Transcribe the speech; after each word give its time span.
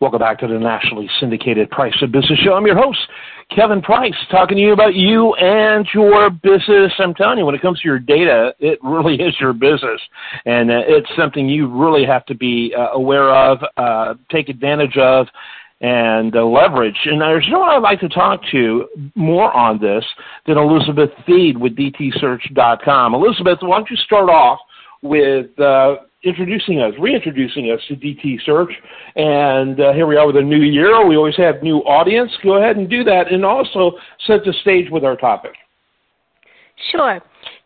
Welcome 0.00 0.20
back 0.20 0.38
to 0.38 0.46
the 0.46 0.58
nationally 0.58 1.10
syndicated 1.20 1.68
Price 1.68 1.94
of 2.00 2.10
Business 2.10 2.38
Show. 2.38 2.54
I'm 2.54 2.64
your 2.64 2.74
host, 2.74 3.00
Kevin 3.54 3.82
Price, 3.82 4.14
talking 4.30 4.56
to 4.56 4.62
you 4.62 4.72
about 4.72 4.94
you 4.94 5.34
and 5.34 5.86
your 5.92 6.30
business. 6.30 6.90
I'm 6.98 7.12
telling 7.12 7.36
you, 7.36 7.44
when 7.44 7.54
it 7.54 7.60
comes 7.60 7.80
to 7.80 7.86
your 7.86 7.98
data, 7.98 8.54
it 8.60 8.78
really 8.82 9.16
is 9.20 9.34
your 9.38 9.52
business. 9.52 10.00
And 10.46 10.70
uh, 10.70 10.80
it's 10.86 11.10
something 11.18 11.50
you 11.50 11.68
really 11.68 12.06
have 12.06 12.24
to 12.26 12.34
be 12.34 12.74
uh, 12.74 12.92
aware 12.92 13.28
of, 13.30 13.58
uh, 13.76 14.14
take 14.30 14.48
advantage 14.48 14.96
of, 14.96 15.26
and 15.82 16.34
uh, 16.34 16.46
leverage. 16.46 16.96
And 17.04 17.20
there's 17.20 17.46
no 17.50 17.58
one 17.58 17.68
I'd 17.68 17.82
like 17.82 18.00
to 18.00 18.08
talk 18.08 18.40
to 18.52 18.88
more 19.16 19.54
on 19.54 19.82
this 19.82 20.04
than 20.46 20.56
Elizabeth 20.56 21.10
Thede 21.26 21.58
with 21.58 21.76
DTSearch.com. 21.76 23.14
Elizabeth, 23.14 23.58
why 23.60 23.76
don't 23.76 23.90
you 23.90 23.96
start 23.96 24.30
off 24.30 24.60
with 25.02 25.58
uh, 25.60 25.96
introducing 26.22 26.80
us, 26.80 26.92
reintroducing 26.98 27.70
us 27.70 27.80
to 27.88 27.96
DT 27.96 28.40
Search. 28.44 28.72
And 29.16 29.80
uh, 29.80 29.92
here 29.92 30.06
we 30.06 30.16
are 30.16 30.26
with 30.26 30.36
a 30.36 30.42
new 30.42 30.62
year. 30.62 31.06
We 31.06 31.16
always 31.16 31.36
have 31.36 31.62
new 31.62 31.78
audience. 31.78 32.30
Go 32.42 32.56
ahead 32.56 32.76
and 32.76 32.88
do 32.88 33.04
that, 33.04 33.32
and 33.32 33.44
also 33.44 33.92
set 34.26 34.44
the 34.44 34.54
stage 34.60 34.90
with 34.90 35.04
our 35.04 35.16
topic. 35.16 35.52
Sure. 36.92 37.20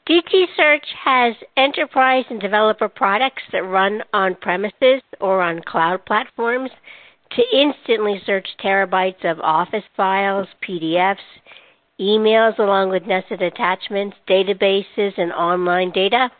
DT 0.08 0.44
Search 0.56 0.86
has 1.02 1.34
enterprise 1.56 2.24
and 2.28 2.40
developer 2.40 2.88
products 2.88 3.42
that 3.52 3.62
run 3.62 4.02
on 4.12 4.36
premises 4.40 5.02
or 5.20 5.40
on 5.40 5.62
cloud 5.66 6.04
platforms 6.04 6.70
to 7.30 7.42
instantly 7.56 8.20
search 8.26 8.46
terabytes 8.62 9.24
of 9.24 9.40
Office 9.40 9.84
files, 9.96 10.46
PDFs, 10.66 11.16
emails 12.00 12.58
along 12.58 12.90
with 12.90 13.06
nested 13.06 13.40
attachments, 13.40 14.16
databases, 14.28 15.12
and 15.16 15.32
online 15.32 15.90
data 15.90 16.30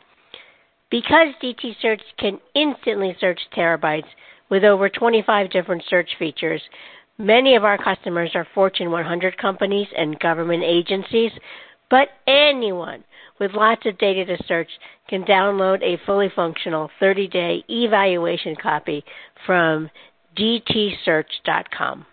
because 0.95 1.35
DT 1.43 1.75
Search 1.83 2.01
can 2.21 2.39
instantly 2.55 3.17
search 3.19 3.41
terabytes 3.57 4.07
with 4.49 4.63
over 4.63 4.89
25 4.89 5.51
different 5.51 5.83
search 5.91 6.09
features, 6.21 6.63
many 7.19 7.57
of 7.57 7.65
our 7.65 7.77
customers 7.77 8.31
are 8.37 8.47
Fortune 8.55 8.93
100 8.93 9.37
companies 9.37 9.89
and 9.99 10.21
government 10.21 10.63
agencies, 10.63 11.33
but 11.91 12.11
anyone 12.29 13.03
with 13.41 13.51
lots 13.55 13.85
of 13.87 13.99
data 13.99 14.25
to 14.25 14.45
search 14.47 14.69
can 15.09 15.25
download 15.25 15.83
a 15.83 15.99
fully 16.07 16.31
functional 16.37 16.89
30 17.01 17.27
day 17.27 17.65
evaluation 17.69 18.55
copy 18.55 19.05
from 19.45 19.91
dtsearch.com. 20.39 22.07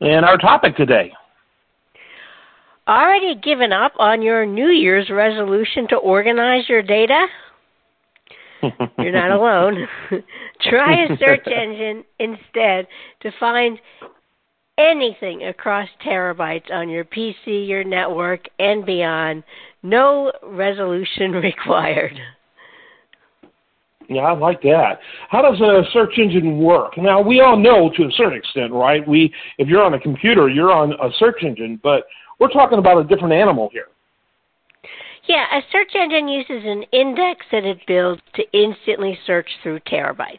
And 0.00 0.24
our 0.24 0.38
topic 0.38 0.74
today 0.74 1.12
already 2.88 3.34
given 3.34 3.72
up 3.72 3.92
on 3.98 4.22
your 4.22 4.46
New 4.46 4.68
Year's 4.68 5.10
resolution 5.10 5.88
to 5.88 5.96
organize 5.96 6.68
your 6.68 6.82
data? 6.82 7.26
You're 8.98 9.12
not 9.12 9.30
alone. 9.30 9.86
Try 10.62 11.04
a 11.04 11.16
search 11.16 11.46
engine 11.46 12.04
instead 12.18 12.86
to 13.22 13.30
find 13.38 13.78
anything 14.78 15.44
across 15.44 15.88
terabytes 16.04 16.70
on 16.70 16.88
your 16.88 17.04
PC, 17.04 17.68
your 17.68 17.84
network, 17.84 18.46
and 18.58 18.84
beyond. 18.84 19.44
No 19.82 20.32
resolution 20.42 21.32
required. 21.32 22.18
Yeah, 24.08 24.22
I 24.22 24.32
like 24.32 24.60
that. 24.62 24.98
How 25.28 25.40
does 25.40 25.60
a 25.60 25.82
search 25.92 26.18
engine 26.18 26.58
work? 26.58 26.98
Now, 26.98 27.20
we 27.20 27.40
all 27.40 27.56
know 27.56 27.90
to 27.96 28.02
a 28.02 28.10
certain 28.16 28.36
extent, 28.36 28.72
right? 28.72 29.06
We, 29.06 29.32
if 29.58 29.68
you're 29.68 29.84
on 29.84 29.94
a 29.94 30.00
computer, 30.00 30.48
you're 30.48 30.72
on 30.72 30.92
a 30.94 31.10
search 31.18 31.44
engine, 31.44 31.78
but 31.80 32.06
we're 32.40 32.48
talking 32.48 32.78
about 32.78 32.98
a 32.98 33.04
different 33.04 33.34
animal 33.34 33.68
here. 33.72 33.86
Yeah, 35.28 35.44
a 35.52 35.60
search 35.70 35.92
engine 35.94 36.26
uses 36.26 36.64
an 36.64 36.82
index 36.92 37.46
that 37.52 37.64
it 37.64 37.78
builds 37.86 38.22
to 38.34 38.42
instantly 38.52 39.16
search 39.26 39.48
through 39.62 39.80
terabytes. 39.80 40.38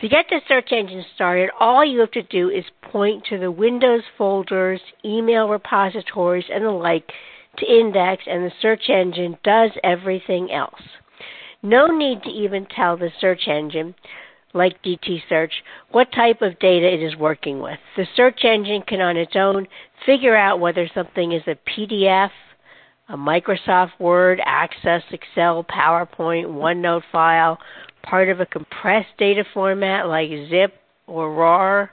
To 0.00 0.08
get 0.08 0.26
the 0.28 0.40
search 0.48 0.72
engine 0.72 1.04
started, 1.14 1.50
all 1.58 1.84
you 1.84 2.00
have 2.00 2.10
to 2.10 2.22
do 2.24 2.50
is 2.50 2.64
point 2.82 3.24
to 3.26 3.38
the 3.38 3.50
Windows 3.50 4.02
folders, 4.18 4.80
email 5.04 5.48
repositories, 5.48 6.44
and 6.52 6.64
the 6.64 6.70
like 6.70 7.10
to 7.58 7.66
index, 7.66 8.24
and 8.26 8.44
the 8.44 8.52
search 8.60 8.90
engine 8.90 9.38
does 9.44 9.70
everything 9.84 10.50
else. 10.50 10.82
No 11.62 11.86
need 11.86 12.24
to 12.24 12.30
even 12.30 12.66
tell 12.66 12.96
the 12.96 13.10
search 13.20 13.46
engine 13.46 13.94
like 14.54 14.82
DT 14.82 15.20
Search, 15.28 15.52
what 15.90 16.12
type 16.12 16.42
of 16.42 16.58
data 16.58 16.92
it 16.92 17.02
is 17.02 17.16
working 17.16 17.60
with. 17.60 17.78
The 17.96 18.06
search 18.16 18.44
engine 18.44 18.82
can 18.86 19.00
on 19.00 19.16
its 19.16 19.32
own 19.34 19.66
figure 20.04 20.36
out 20.36 20.60
whether 20.60 20.88
something 20.94 21.32
is 21.32 21.42
a 21.46 21.56
PDF, 21.68 22.30
a 23.08 23.16
Microsoft 23.16 23.98
Word, 23.98 24.40
Access, 24.44 25.02
Excel, 25.10 25.64
PowerPoint, 25.64 26.46
OneNote 26.46 27.02
file, 27.10 27.58
part 28.02 28.28
of 28.28 28.40
a 28.40 28.46
compressed 28.46 29.16
data 29.18 29.44
format 29.54 30.08
like 30.08 30.30
zip 30.50 30.74
or 31.06 31.32
RAR, 31.32 31.90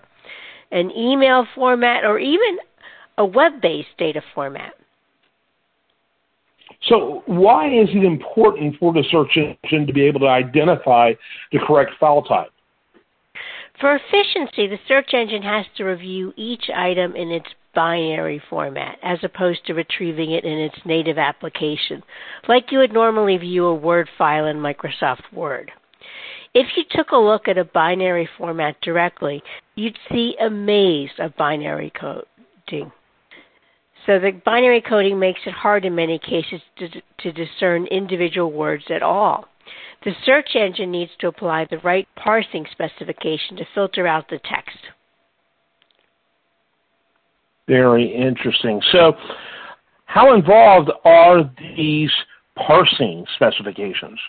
an 0.71 0.91
email 0.91 1.45
format, 1.55 2.03
or 2.03 2.19
even 2.19 2.57
a 3.17 3.25
web 3.25 3.61
based 3.61 3.89
data 3.97 4.21
format. 4.33 4.73
So, 6.83 7.23
why 7.25 7.67
is 7.67 7.89
it 7.93 8.03
important 8.03 8.77
for 8.79 8.93
the 8.93 9.03
search 9.11 9.37
engine 9.37 9.85
to 9.85 9.93
be 9.93 10.03
able 10.03 10.21
to 10.21 10.27
identify 10.27 11.13
the 11.51 11.59
correct 11.59 11.91
file 11.99 12.21
type? 12.21 12.51
For 13.79 13.95
efficiency, 13.95 14.67
the 14.67 14.79
search 14.87 15.13
engine 15.13 15.43
has 15.43 15.65
to 15.77 15.83
review 15.85 16.33
each 16.35 16.69
item 16.73 17.15
in 17.15 17.31
its 17.31 17.47
binary 17.73 18.41
format 18.49 18.97
as 19.03 19.19
opposed 19.23 19.65
to 19.65 19.73
retrieving 19.73 20.31
it 20.31 20.43
in 20.43 20.57
its 20.57 20.75
native 20.85 21.17
application, 21.17 22.03
like 22.47 22.71
you 22.71 22.79
would 22.79 22.93
normally 22.93 23.37
view 23.37 23.65
a 23.65 23.75
Word 23.75 24.09
file 24.17 24.47
in 24.47 24.57
Microsoft 24.57 25.31
Word. 25.33 25.71
If 26.53 26.65
you 26.75 26.83
took 26.89 27.11
a 27.11 27.17
look 27.17 27.47
at 27.47 27.57
a 27.57 27.63
binary 27.63 28.27
format 28.37 28.81
directly, 28.81 29.43
you'd 29.75 29.97
see 30.11 30.35
a 30.41 30.49
maze 30.49 31.11
of 31.19 31.35
binary 31.37 31.91
coding. 31.91 32.91
So 34.05 34.19
the 34.19 34.31
binary 34.45 34.81
coding 34.81 35.19
makes 35.19 35.41
it 35.45 35.53
hard 35.53 35.85
in 35.85 35.95
many 35.95 36.19
cases 36.19 36.61
to, 36.77 36.89
to 36.89 37.31
discern 37.31 37.85
individual 37.87 38.51
words 38.51 38.85
at 38.89 39.03
all. 39.03 39.45
The 40.03 40.13
search 40.25 40.55
engine 40.55 40.91
needs 40.91 41.11
to 41.19 41.27
apply 41.27 41.65
the 41.69 41.79
right 41.79 42.07
parsing 42.15 42.65
specification 42.71 43.57
to 43.57 43.65
filter 43.75 44.07
out 44.07 44.29
the 44.29 44.39
text. 44.39 44.77
Very 47.67 48.07
interesting. 48.07 48.81
So, 48.91 49.13
how 50.05 50.33
involved 50.33 50.89
are 51.05 51.43
these 51.77 52.11
parsing 52.55 53.25
specifications? 53.35 54.19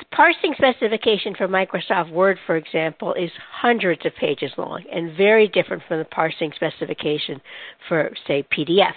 The 0.00 0.06
parsing 0.16 0.54
specification 0.54 1.34
for 1.34 1.46
Microsoft 1.46 2.10
Word, 2.10 2.38
for 2.46 2.56
example, 2.56 3.12
is 3.12 3.30
hundreds 3.52 4.06
of 4.06 4.16
pages 4.16 4.50
long 4.56 4.82
and 4.90 5.14
very 5.14 5.46
different 5.46 5.82
from 5.86 5.98
the 5.98 6.06
parsing 6.06 6.52
specification 6.56 7.38
for, 7.86 8.10
say, 8.26 8.42
PDF. 8.44 8.94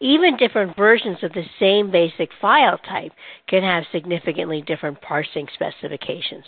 Even 0.00 0.38
different 0.38 0.74
versions 0.74 1.18
of 1.22 1.34
the 1.34 1.44
same 1.60 1.90
basic 1.90 2.30
file 2.40 2.78
type 2.78 3.12
can 3.46 3.62
have 3.62 3.84
significantly 3.92 4.62
different 4.62 4.98
parsing 5.02 5.48
specifications. 5.52 6.44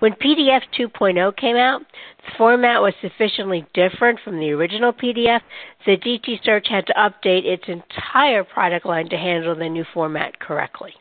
When 0.00 0.12
PDF 0.12 0.62
2.0 0.78 1.34
came 1.36 1.56
out, 1.56 1.80
the 2.26 2.32
format 2.36 2.82
was 2.82 2.92
sufficiently 3.00 3.64
different 3.72 4.20
from 4.20 4.40
the 4.40 4.50
original 4.50 4.92
PDF 4.92 5.40
that 5.86 6.02
DT 6.02 6.44
Search 6.44 6.68
had 6.68 6.86
to 6.86 6.94
update 6.94 7.46
its 7.46 7.64
entire 7.66 8.44
product 8.44 8.84
line 8.84 9.08
to 9.08 9.16
handle 9.16 9.54
the 9.54 9.70
new 9.70 9.84
format 9.94 10.38
correctly. 10.38 10.92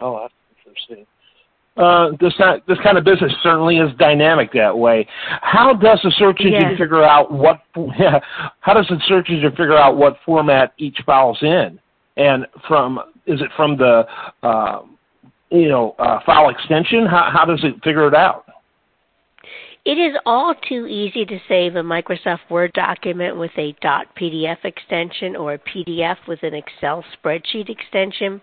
Oh, 0.00 0.20
that's 0.22 0.34
interesting. 0.66 1.06
Uh, 1.76 2.10
this 2.20 2.34
this 2.66 2.78
kind 2.82 2.98
of 2.98 3.04
business 3.04 3.32
certainly 3.42 3.78
is 3.78 3.90
dynamic 3.96 4.52
that 4.52 4.76
way. 4.76 5.06
How 5.40 5.72
does 5.72 6.00
the 6.02 6.12
search 6.18 6.40
engine 6.40 6.70
yes. 6.70 6.78
figure 6.78 7.04
out 7.04 7.32
what? 7.32 7.60
How 8.60 8.74
does 8.74 8.86
the 8.88 9.00
search 9.06 9.30
engine 9.30 9.50
figure 9.52 9.78
out 9.78 9.96
what 9.96 10.16
format 10.26 10.74
each 10.78 10.98
file's 11.06 11.38
in? 11.42 11.78
And 12.16 12.46
from 12.66 12.98
is 13.26 13.40
it 13.40 13.50
from 13.56 13.76
the 13.76 14.04
uh, 14.42 14.80
you 15.50 15.68
know 15.68 15.94
uh, 15.98 16.18
file 16.26 16.50
extension? 16.50 17.06
How 17.06 17.30
how 17.32 17.44
does 17.44 17.60
it 17.62 17.74
figure 17.84 18.08
it 18.08 18.14
out? 18.14 18.44
It 19.86 19.92
is 19.96 20.14
all 20.26 20.54
too 20.68 20.86
easy 20.86 21.24
to 21.24 21.38
save 21.48 21.76
a 21.76 21.82
Microsoft 21.82 22.50
Word 22.50 22.72
document 22.74 23.38
with 23.38 23.52
a 23.56 23.74
.pdf 23.82 24.64
extension 24.64 25.34
or 25.36 25.54
a 25.54 25.58
PDF 25.58 26.16
with 26.28 26.42
an 26.42 26.52
Excel 26.52 27.02
spreadsheet 27.16 27.70
extension. 27.70 28.42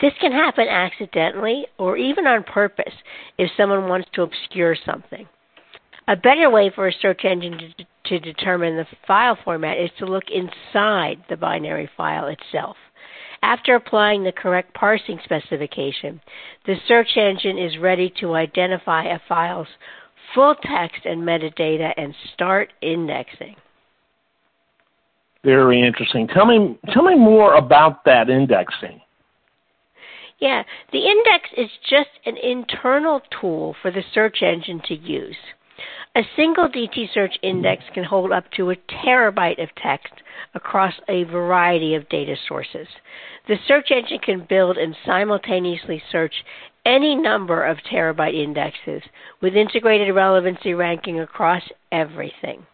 This 0.00 0.12
can 0.20 0.32
happen 0.32 0.66
accidentally 0.68 1.66
or 1.78 1.96
even 1.96 2.26
on 2.26 2.42
purpose 2.42 2.94
if 3.38 3.50
someone 3.56 3.88
wants 3.88 4.08
to 4.14 4.22
obscure 4.22 4.76
something. 4.84 5.28
A 6.08 6.16
better 6.16 6.50
way 6.50 6.70
for 6.74 6.88
a 6.88 6.92
search 6.92 7.24
engine 7.24 7.58
to, 7.58 7.86
to 8.06 8.18
determine 8.18 8.76
the 8.76 8.86
file 9.06 9.38
format 9.44 9.78
is 9.78 9.90
to 9.98 10.06
look 10.06 10.24
inside 10.30 11.22
the 11.28 11.36
binary 11.36 11.88
file 11.96 12.26
itself. 12.26 12.76
After 13.42 13.74
applying 13.74 14.22
the 14.22 14.32
correct 14.32 14.74
parsing 14.74 15.18
specification, 15.24 16.20
the 16.66 16.76
search 16.86 17.16
engine 17.16 17.58
is 17.58 17.78
ready 17.78 18.12
to 18.20 18.34
identify 18.34 19.04
a 19.04 19.18
file's 19.28 19.68
full 20.34 20.54
text 20.62 21.04
and 21.04 21.22
metadata 21.22 21.92
and 21.96 22.14
start 22.32 22.72
indexing. 22.80 23.56
Very 25.44 25.84
interesting. 25.84 26.28
Tell 26.28 26.46
me 26.46 26.78
tell 26.92 27.02
me 27.02 27.16
more 27.16 27.54
about 27.54 28.04
that 28.04 28.30
indexing. 28.30 29.00
Yeah, 30.42 30.64
the 30.90 31.06
index 31.06 31.50
is 31.56 31.70
just 31.88 32.10
an 32.26 32.36
internal 32.36 33.22
tool 33.40 33.76
for 33.80 33.92
the 33.92 34.02
search 34.12 34.42
engine 34.42 34.82
to 34.86 34.94
use. 34.96 35.36
A 36.16 36.22
single 36.34 36.68
DT 36.68 37.14
search 37.14 37.38
index 37.44 37.84
can 37.94 38.02
hold 38.02 38.32
up 38.32 38.50
to 38.56 38.72
a 38.72 38.76
terabyte 38.76 39.62
of 39.62 39.68
text 39.80 40.12
across 40.52 40.94
a 41.08 41.22
variety 41.22 41.94
of 41.94 42.08
data 42.08 42.34
sources. 42.48 42.88
The 43.46 43.54
search 43.68 43.92
engine 43.92 44.18
can 44.18 44.44
build 44.48 44.78
and 44.78 44.96
simultaneously 45.06 46.02
search 46.10 46.34
any 46.84 47.14
number 47.14 47.64
of 47.64 47.78
terabyte 47.88 48.34
indexes 48.34 49.04
with 49.40 49.54
integrated 49.54 50.12
relevancy 50.12 50.74
ranking 50.74 51.20
across 51.20 51.62
everything. 51.92 52.66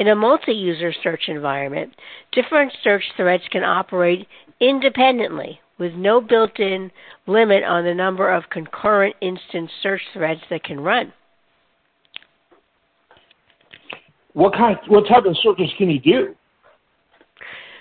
In 0.00 0.08
a 0.08 0.16
multi 0.16 0.54
user 0.54 0.94
search 1.02 1.24
environment, 1.28 1.92
different 2.32 2.72
search 2.82 3.04
threads 3.18 3.42
can 3.52 3.62
operate 3.62 4.26
independently 4.58 5.60
with 5.78 5.92
no 5.92 6.22
built 6.22 6.58
in 6.58 6.90
limit 7.26 7.64
on 7.64 7.84
the 7.84 7.92
number 7.92 8.32
of 8.32 8.48
concurrent 8.48 9.14
instance 9.20 9.70
search 9.82 10.00
threads 10.14 10.40
that 10.48 10.64
can 10.64 10.80
run. 10.80 11.12
What 14.32 14.54
kind 14.54 14.78
what 14.88 15.06
type 15.06 15.26
of 15.26 15.36
searches 15.42 15.68
can 15.76 15.90
you 15.90 16.00
do? 16.00 16.34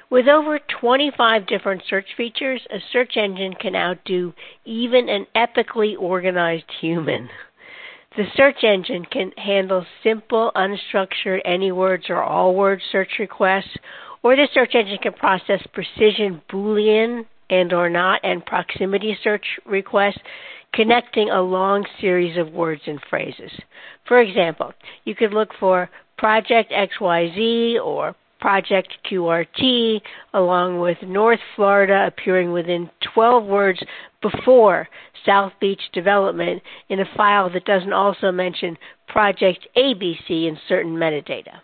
With 0.09 0.27
over 0.27 0.59
25 0.81 1.47
different 1.47 1.83
search 1.89 2.07
features, 2.17 2.59
a 2.69 2.79
search 2.91 3.15
engine 3.15 3.53
can 3.53 3.77
outdo 3.77 4.33
even 4.65 5.07
an 5.07 5.25
epically 5.37 5.97
organized 5.97 6.69
human. 6.81 7.29
The 8.17 8.25
search 8.35 8.63
engine 8.63 9.05
can 9.05 9.31
handle 9.37 9.85
simple, 10.03 10.51
unstructured, 10.55 11.41
any 11.45 11.71
words 11.71 12.09
or 12.09 12.23
all 12.23 12.55
words 12.55 12.81
search 12.91 13.19
requests, 13.19 13.77
or 14.23 14.35
the 14.35 14.47
search 14.53 14.73
engine 14.73 14.97
can 14.97 15.13
process 15.13 15.61
precision 15.73 16.41
Boolean 16.51 17.25
and 17.49 17.71
or 17.71 17.89
not 17.89 18.19
and 18.23 18.45
proximity 18.45 19.17
search 19.23 19.45
requests 19.65 20.19
connecting 20.73 21.29
a 21.29 21.41
long 21.41 21.85
series 22.01 22.37
of 22.37 22.51
words 22.51 22.81
and 22.87 22.99
phrases. 23.09 23.51
For 24.07 24.21
example, 24.21 24.73
you 25.05 25.15
could 25.15 25.33
look 25.33 25.49
for 25.59 25.89
project 26.17 26.71
XYZ 26.71 27.79
or 27.83 28.15
Project 28.39 28.97
QRT, 29.11 30.01
along 30.33 30.79
with 30.79 30.97
North 31.03 31.41
Florida 31.57 32.07
appearing 32.07 32.53
within 32.53 32.89
12 33.13 33.43
words 33.43 33.83
before 34.21 34.87
South 35.25 35.53
Beach 35.59 35.81
Development 35.93 36.61
in 36.89 36.99
a 36.99 37.05
file 37.15 37.49
that 37.51 37.65
doesn't 37.65 37.93
also 37.93 38.31
mention 38.31 38.77
Project 39.07 39.67
ABC 39.77 40.47
in 40.47 40.57
certain 40.67 40.93
metadata. 40.93 41.61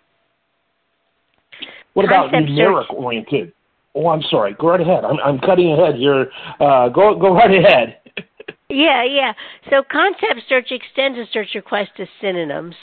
What 1.94 2.06
about 2.06 2.32
numeric 2.32 2.92
oriented? 2.94 3.54
Oh, 3.96 4.08
I'm 4.10 4.22
sorry. 4.30 4.56
Go 4.60 4.70
right 4.70 4.82
ahead. 4.82 5.06
I'm, 5.06 5.18
I'm 5.24 5.40
cutting 5.40 5.72
ahead 5.72 5.96
here. 5.96 6.30
Uh, 6.60 6.90
go 6.90 7.18
go 7.18 7.34
right 7.34 7.52
ahead. 7.52 8.00
yeah, 8.70 9.04
yeah. 9.06 9.34
So 9.70 9.84
concept 9.90 10.42
search 10.50 10.72
extends 10.72 11.18
a 11.18 11.26
search 11.32 11.50
request 11.56 11.92
to 11.98 12.06
synonyms. 12.20 12.76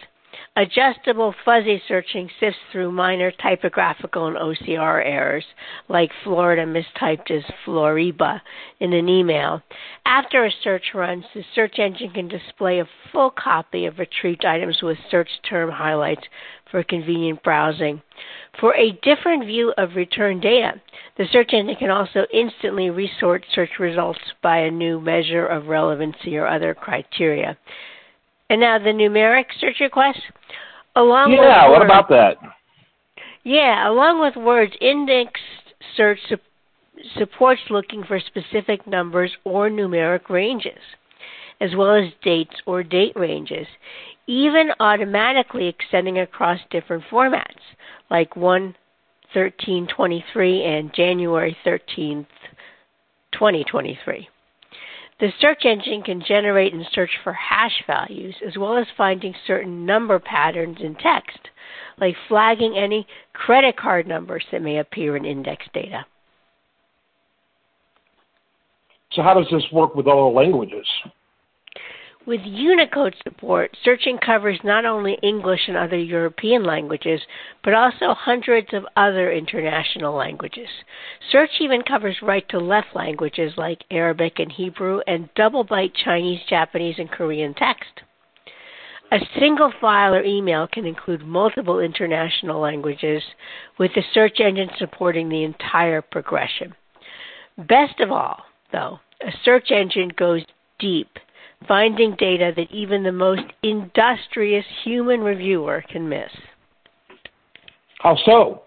Adjustable 0.55 1.35
fuzzy 1.47 1.83
searching 1.89 2.29
sifts 2.39 2.61
through 2.71 2.93
minor 2.93 3.31
typographical 3.31 4.27
and 4.27 4.37
OCR 4.37 5.03
errors, 5.03 5.47
like 5.89 6.11
Florida 6.25 6.67
mistyped 6.67 7.31
as 7.31 7.43
Floriba 7.65 8.39
in 8.79 8.93
an 8.93 9.09
email. 9.09 9.63
After 10.05 10.45
a 10.45 10.53
search 10.63 10.93
runs, 10.93 11.25
the 11.33 11.43
search 11.55 11.79
engine 11.79 12.11
can 12.11 12.29
display 12.29 12.81
a 12.81 12.89
full 13.11 13.31
copy 13.31 13.87
of 13.87 13.99
retrieved 13.99 14.45
items 14.45 14.83
with 14.83 14.99
search 15.11 15.31
term 15.49 15.71
highlights 15.71 16.25
for 16.71 16.83
convenient 16.83 17.43
browsing. 17.43 18.03
For 18.61 18.77
a 18.77 18.93
different 19.03 19.47
view 19.47 19.73
of 19.79 19.97
return 19.97 20.39
data, 20.41 20.75
the 21.17 21.29
search 21.33 21.55
engine 21.55 21.77
can 21.77 21.91
also 21.91 22.27
instantly 22.31 22.91
resort 22.91 23.47
search 23.55 23.79
results 23.79 24.21
by 24.43 24.59
a 24.59 24.71
new 24.71 25.01
measure 25.01 25.47
of 25.47 25.69
relevancy 25.69 26.37
or 26.37 26.47
other 26.47 26.75
criteria. 26.75 27.57
And 28.53 28.61
now 28.61 28.79
the 28.79 28.91
numeric 28.91 29.47
search 29.59 29.77
request, 29.81 30.19
along 30.95 31.33
yeah, 31.33 31.67
with 31.67 31.73
what 31.73 31.83
about 31.83 32.11
that? 32.11 32.37
Yeah, 33.45 33.89
along 33.89 34.21
with 34.21 34.37
words, 34.37 34.75
indexed 34.79 35.43
search 35.97 36.19
su- 36.29 36.37
supports 37.17 37.63
looking 37.71 38.05
for 38.05 38.21
specific 38.21 38.87
numbers 38.87 39.33
or 39.45 39.71
numeric 39.71 40.29
ranges, 40.29 40.83
as 41.63 41.71
well 41.75 41.95
as 41.95 42.13
dates 42.23 42.55
or 42.67 42.83
date 42.83 43.15
ranges, 43.17 43.67
even 44.27 44.69
automatically 44.81 45.67
extending 45.67 46.19
across 46.19 46.59
different 46.71 47.05
formats, 47.11 47.65
like 48.11 48.37
1 48.37 48.77
1323 49.33 50.63
and 50.63 50.93
January 50.93 51.57
13th, 51.65 52.27
2023. 53.33 54.29
The 55.23 55.33
search 55.41 55.65
engine 55.65 56.03
can 56.03 56.21
generate 56.27 56.75
and 56.75 56.85
search 56.93 57.13
for 57.23 57.33
hash 57.33 57.85
values 57.87 58.35
as 58.45 58.57
well 58.57 58.77
as 58.77 58.89
finding 58.97 59.33
certain 59.47 59.87
number 59.87 60.19
patterns 60.19 60.79
in 60.81 60.97
text, 60.97 61.39
like 61.97 62.17
flagging 62.27 62.77
any 62.77 63.07
credit 63.33 63.77
card 63.77 64.09
numbers 64.09 64.43
that 64.51 64.63
may 64.63 64.79
appear 64.79 65.17
in 65.17 65.25
index 65.25 65.65
data. 65.73 66.05
So, 69.13 69.23
how 69.23 69.35
does 69.35 69.47
this 69.53 69.63
work 69.73 69.95
with 69.95 70.09
other 70.09 70.23
languages? 70.23 70.89
With 72.25 72.43
Unicode 72.45 73.17
support, 73.25 73.77
searching 73.83 74.17
covers 74.17 74.61
not 74.63 74.85
only 74.85 75.19
English 75.25 75.67
and 75.67 75.77
other 75.77 75.99
European 75.99 76.63
languages, 76.63 77.21
but 77.65 77.75
also 77.75 78.15
hundreds 78.15 78.73
of 78.73 78.87
other 78.97 79.33
international 79.33 80.15
languages. 80.15 80.69
Search 81.33 81.51
even 81.61 81.83
covers 81.83 82.23
right 82.23 82.49
to 82.51 82.59
left 82.59 82.95
languages 82.95 83.55
like 83.57 83.83
Arabic 83.91 84.39
and 84.39 84.53
Hebrew 84.53 85.01
and 85.09 85.35
double 85.35 85.65
byte 85.65 85.95
Chinese, 85.97 86.41
Japanese, 86.49 86.95
and 86.99 87.11
Korean 87.11 87.55
text. 87.55 88.03
A 89.11 89.19
single 89.41 89.73
file 89.81 90.15
or 90.15 90.23
email 90.23 90.69
can 90.69 90.87
include 90.87 91.27
multiple 91.27 91.81
international 91.81 92.61
languages, 92.61 93.23
with 93.79 93.91
the 93.95 94.05
search 94.15 94.39
engine 94.39 94.71
supporting 94.79 95.29
the 95.29 95.43
entire 95.43 96.01
progression. 96.01 96.73
Best 97.59 97.99
of 97.99 98.13
all, 98.13 98.45
though, 98.71 99.01
a 99.21 99.33
search 99.45 99.73
engine 99.73 100.13
goes 100.17 100.45
deep 100.79 101.09
finding 101.67 102.14
data 102.19 102.53
that 102.56 102.70
even 102.70 103.03
the 103.03 103.12
most 103.12 103.43
industrious 103.62 104.64
human 104.85 105.20
reviewer 105.20 105.85
can 105.88 106.09
miss. 106.09 106.31
How 107.99 108.17
so? 108.25 108.62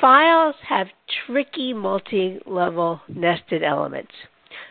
Files 0.00 0.54
have 0.68 0.88
tricky 1.26 1.72
multi 1.72 2.38
level 2.46 3.00
nested 3.08 3.62
elements. 3.62 4.12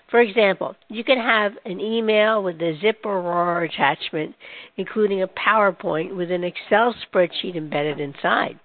For 0.10 0.22
example, 0.22 0.76
you 0.88 1.04
can 1.04 1.18
have 1.18 1.54
an 1.66 1.80
email 1.80 2.44
with 2.44 2.62
a 2.62 2.78
zip 2.80 3.00
or 3.04 3.22
RAR 3.22 3.64
attachment, 3.64 4.36
including 4.78 5.24
a 5.24 5.28
PowerPoint 5.28 6.16
with 6.16 6.32
an 6.32 6.44
Excel 6.44 6.94
spreadsheet 7.06 7.56
embedded 7.56 8.00
inside. 8.00 8.60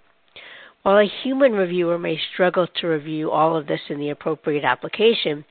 While 0.82 0.98
a 0.98 1.10
human 1.22 1.52
reviewer 1.52 1.98
may 1.98 2.18
struggle 2.32 2.66
to 2.66 2.86
review 2.86 3.30
all 3.30 3.54
of 3.54 3.66
this 3.66 3.80
in 3.90 3.98
the 3.98 4.10
appropriate 4.10 4.64
application, 4.64 5.44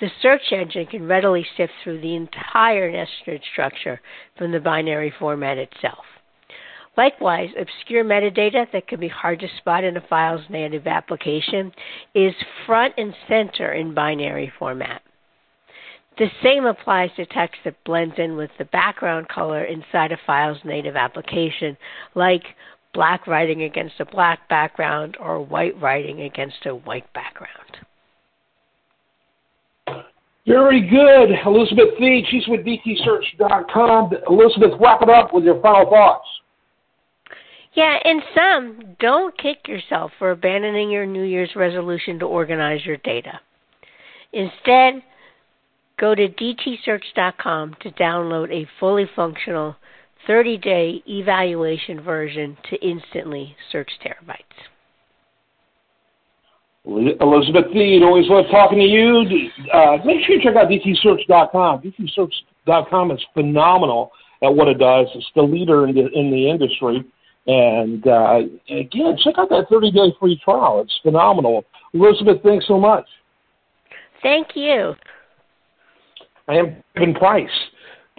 the 0.00 0.10
search 0.22 0.52
engine 0.52 0.86
can 0.86 1.06
readily 1.06 1.46
sift 1.56 1.72
through 1.84 2.00
the 2.00 2.14
entire 2.14 2.90
nested 2.90 3.42
structure 3.52 4.00
from 4.38 4.52
the 4.52 4.60
binary 4.60 5.12
format 5.18 5.58
itself. 5.58 6.04
Likewise, 6.96 7.50
obscure 7.58 8.04
metadata 8.04 8.66
that 8.72 8.88
can 8.88 9.00
be 9.00 9.08
hard 9.08 9.40
to 9.40 9.48
spot 9.58 9.84
in 9.84 9.96
a 9.96 10.00
file's 10.00 10.44
native 10.48 10.86
application 10.86 11.72
is 12.14 12.34
front 12.66 12.94
and 12.96 13.14
center 13.28 13.72
in 13.72 13.94
binary 13.94 14.52
format. 14.58 15.02
The 16.18 16.30
same 16.42 16.66
applies 16.66 17.10
to 17.16 17.24
text 17.26 17.60
that 17.64 17.82
blends 17.84 18.18
in 18.18 18.36
with 18.36 18.50
the 18.58 18.64
background 18.64 19.28
color 19.28 19.64
inside 19.64 20.12
a 20.12 20.18
file's 20.26 20.58
native 20.64 20.96
application, 20.96 21.76
like 22.14 22.44
black 22.92 23.26
writing 23.26 23.62
against 23.62 24.00
a 24.00 24.04
black 24.04 24.48
background 24.48 25.16
or 25.20 25.40
white 25.44 25.80
writing 25.80 26.22
against 26.22 26.66
a 26.66 26.74
white 26.74 27.10
background. 27.12 27.54
Very 30.46 30.80
good. 30.88 31.30
Elizabeth 31.46 31.98
Thede, 31.98 32.24
she's 32.28 32.46
with 32.48 32.66
DTSearch.com. 32.66 34.10
Elizabeth, 34.28 34.72
wrap 34.80 35.02
it 35.02 35.08
up 35.10 35.32
with 35.32 35.44
your 35.44 35.60
final 35.60 35.88
thoughts. 35.88 36.26
Yeah, 37.74 37.98
in 38.04 38.20
some, 38.34 38.96
don't 38.98 39.36
kick 39.38 39.68
yourself 39.68 40.10
for 40.18 40.32
abandoning 40.32 40.90
your 40.90 41.06
New 41.06 41.22
Year's 41.22 41.54
resolution 41.54 42.18
to 42.18 42.26
organize 42.26 42.84
your 42.84 42.96
data. 42.98 43.38
Instead, 44.32 45.02
go 45.98 46.14
to 46.14 46.28
DTSearch.com 46.28 47.76
to 47.80 47.90
download 47.92 48.50
a 48.50 48.68
fully 48.80 49.08
functional 49.14 49.76
30 50.26 50.58
day 50.58 51.02
evaluation 51.08 52.00
version 52.00 52.56
to 52.68 52.76
instantly 52.86 53.56
search 53.72 53.90
terabytes. 54.04 54.36
Elizabeth 56.86 57.66
Thede, 57.72 58.02
always 58.02 58.28
love 58.28 58.46
talking 58.50 58.78
to 58.78 58.84
you. 58.84 59.50
Uh, 59.72 59.98
make 60.04 60.24
sure 60.24 60.36
you 60.36 60.42
check 60.42 60.56
out 60.56 60.68
dtsearch.com. 60.68 61.82
dtsearch.com 61.82 63.10
is 63.10 63.20
phenomenal 63.34 64.12
at 64.42 64.54
what 64.54 64.68
it 64.68 64.78
does. 64.78 65.06
It's 65.14 65.26
the 65.36 65.42
leader 65.42 65.86
in 65.86 65.94
the, 65.94 66.08
in 66.12 66.30
the 66.30 66.48
industry. 66.48 67.04
And 67.46 68.06
uh, 68.06 68.40
again, 68.68 69.16
check 69.22 69.34
out 69.38 69.50
that 69.50 69.66
30 69.70 69.90
day 69.90 70.14
free 70.18 70.40
trial. 70.42 70.80
It's 70.82 70.98
phenomenal. 71.02 71.64
Elizabeth, 71.92 72.42
thanks 72.42 72.66
so 72.66 72.78
much. 72.78 73.06
Thank 74.22 74.48
you. 74.54 74.94
I 76.48 76.54
am 76.54 76.82
Kevin 76.96 77.14
Price. 77.14 77.48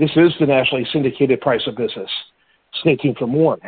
This 0.01 0.09
is 0.15 0.33
the 0.39 0.47
nationally 0.47 0.87
syndicated 0.91 1.41
price 1.41 1.61
of 1.67 1.75
business. 1.77 2.09
Tuned 2.83 3.17
for 3.19 3.27
more 3.27 3.59